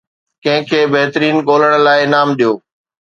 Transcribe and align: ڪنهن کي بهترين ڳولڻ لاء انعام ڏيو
ڪنهن 0.45 0.61
کي 0.71 0.79
بهترين 0.95 1.35
ڳولڻ 1.49 1.73
لاء 1.89 1.97
انعام 2.07 2.29
ڏيو 2.41 2.53